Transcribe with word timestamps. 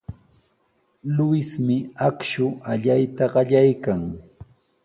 Luismi 1.15 1.77
akshu 2.07 2.47
allayta 2.71 3.31
qallaykan. 3.33 4.01